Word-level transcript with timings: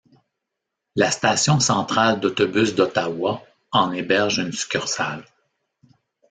La 0.95 1.11
station 1.11 1.59
Centrale 1.59 2.19
d'Autobus 2.19 2.73
d'Ottawa 2.73 3.43
en 3.71 3.91
héberge 3.91 4.39
une 4.39 4.51
succursale. 4.51 5.23